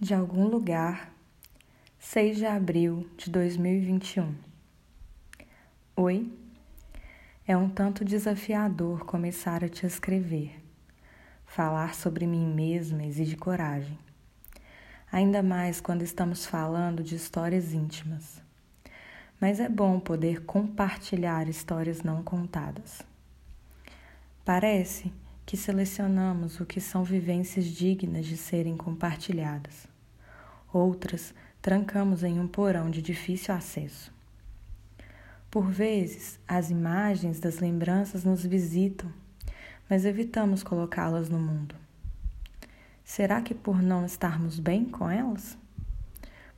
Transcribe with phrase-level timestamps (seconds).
[0.00, 1.12] de algum lugar,
[1.98, 4.34] 6 de abril de 2021.
[5.94, 6.32] Oi,
[7.46, 10.58] é um tanto desafiador começar a te escrever.
[11.44, 13.98] Falar sobre mim mesma exige coragem,
[15.12, 18.40] ainda mais quando estamos falando de histórias íntimas.
[19.38, 23.02] Mas é bom poder compartilhar histórias não contadas.
[24.46, 29.88] Parece que selecionamos o que são vivências dignas de serem compartilhadas.
[30.72, 34.12] Outras trancamos em um porão de difícil acesso.
[35.50, 39.12] Por vezes, as imagens das lembranças nos visitam,
[39.88, 41.74] mas evitamos colocá-las no mundo.
[43.04, 45.58] Será que por não estarmos bem com elas?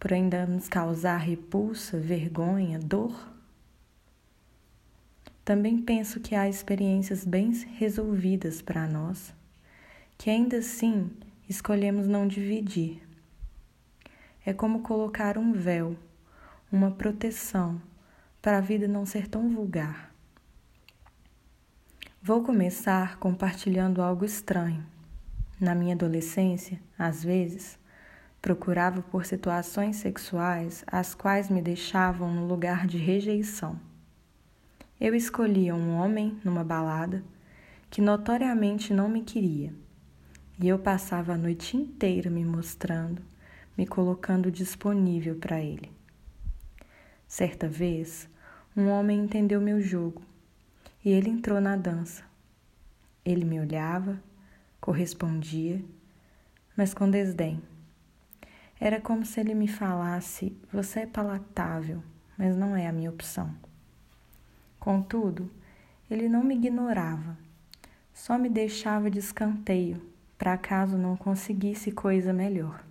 [0.00, 3.14] Por ainda nos causar repulsa, vergonha, dor?
[5.44, 9.34] Também penso que há experiências bem resolvidas para nós,
[10.16, 11.10] que ainda assim
[11.48, 13.02] escolhemos não dividir.
[14.44, 15.96] É como colocar um véu,
[16.70, 17.80] uma proteção,
[18.40, 20.14] para a vida não ser tão vulgar.
[22.22, 24.84] Vou começar compartilhando algo estranho.
[25.58, 27.78] Na minha adolescência, às vezes,
[28.40, 33.78] procurava por situações sexuais as quais me deixavam no lugar de rejeição.
[35.00, 37.24] Eu escolhia um homem numa balada
[37.88, 39.72] que notoriamente não me queria,
[40.60, 43.22] e eu passava a noite inteira me mostrando,
[43.78, 45.90] me colocando disponível para ele.
[47.26, 48.28] Certa vez,
[48.76, 50.20] um homem entendeu meu jogo
[51.02, 52.22] e ele entrou na dança.
[53.24, 54.22] Ele me olhava,
[54.82, 55.82] correspondia,
[56.76, 57.62] mas com desdém.
[58.78, 62.02] Era como se ele me falasse: Você é palatável,
[62.36, 63.69] mas não é a minha opção.
[64.80, 65.48] Contudo,
[66.10, 67.38] ele não me ignorava,
[68.12, 72.82] só me deixava de escanteio para caso não conseguisse coisa melhor.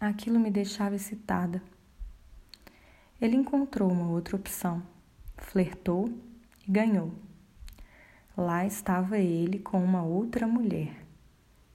[0.00, 1.62] Aquilo me deixava excitada.
[3.20, 4.82] Ele encontrou uma outra opção,
[5.36, 6.12] flertou
[6.66, 7.12] e ganhou.
[8.36, 10.96] Lá estava ele com uma outra mulher,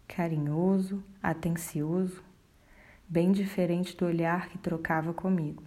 [0.06, 2.22] carinhoso, atencioso,
[3.08, 5.64] bem diferente do olhar que trocava comigo.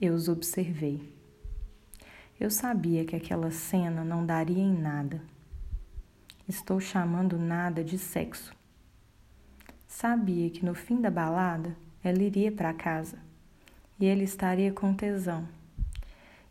[0.00, 1.14] Eu os observei.
[2.38, 5.22] Eu sabia que aquela cena não daria em nada.
[6.48, 8.54] Estou chamando nada de sexo.
[9.86, 13.18] Sabia que no fim da balada ela iria para casa
[13.98, 15.48] e ele estaria com tesão.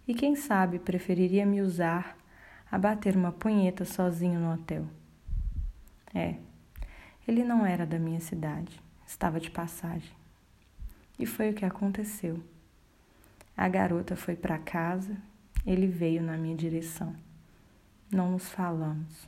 [0.07, 2.17] E quem sabe preferiria me usar
[2.71, 4.87] a bater uma punheta sozinho no hotel.
[6.13, 6.35] É,
[7.27, 10.11] ele não era da minha cidade, estava de passagem.
[11.19, 12.41] E foi o que aconteceu.
[13.55, 15.15] A garota foi para casa
[15.65, 17.15] ele veio na minha direção.
[18.11, 19.27] Não nos falamos.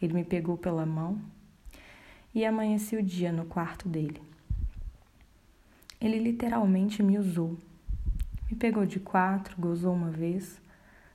[0.00, 1.20] Ele me pegou pela mão
[2.34, 4.20] e amanheci o dia no quarto dele.
[6.00, 7.56] Ele literalmente me usou.
[8.50, 10.60] Me pegou de quatro, gozou uma vez,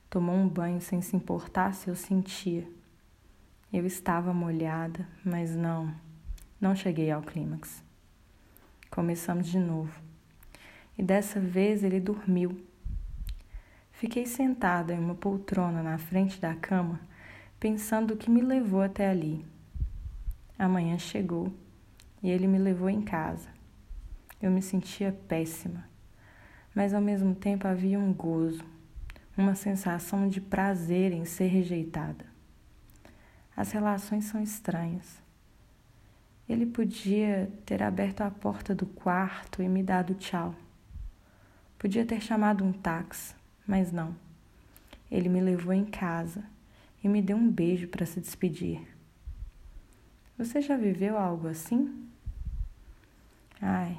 [0.08, 2.66] tomou um banho sem se importar se eu sentia.
[3.70, 5.94] Eu estava molhada, mas não,
[6.58, 7.84] não cheguei ao clímax.
[8.90, 10.00] Começamos de novo.
[10.96, 12.58] E dessa vez ele dormiu
[13.98, 17.00] Fiquei sentada em uma poltrona na frente da cama,
[17.58, 19.44] pensando o que me levou até ali.
[20.56, 21.52] Amanhã chegou
[22.22, 23.48] e ele me levou em casa.
[24.40, 25.84] Eu me sentia péssima,
[26.72, 28.64] mas ao mesmo tempo havia um gozo,
[29.36, 32.24] uma sensação de prazer em ser rejeitada.
[33.56, 35.20] As relações são estranhas.
[36.48, 40.54] Ele podia ter aberto a porta do quarto e me dado tchau.
[41.76, 43.36] Podia ter chamado um táxi
[43.68, 44.16] mas não.
[45.10, 46.42] Ele me levou em casa
[47.04, 48.80] e me deu um beijo para se despedir.
[50.38, 52.08] Você já viveu algo assim?
[53.60, 53.98] Ai,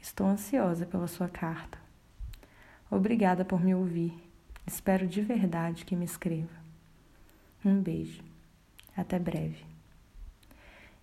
[0.00, 1.78] estou ansiosa pela sua carta.
[2.90, 4.12] Obrigada por me ouvir.
[4.66, 6.60] Espero de verdade que me escreva.
[7.64, 8.22] Um beijo.
[8.94, 9.64] Até breve.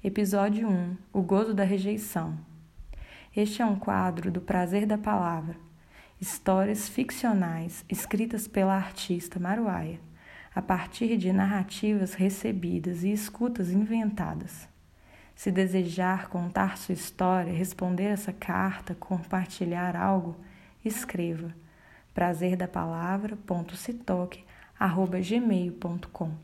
[0.04, 2.38] Episódio 1 O Gozo da Rejeição.
[3.36, 5.69] Este é um quadro do Prazer da Palavra
[6.22, 10.00] histórias ficcionais escritas pela artista Maruaia,
[10.54, 14.68] a partir de narrativas recebidas e escutas inventadas.
[15.36, 20.36] Se desejar contar sua história, responder essa carta, compartilhar algo,
[20.84, 21.54] escreva
[22.14, 22.70] prazer da.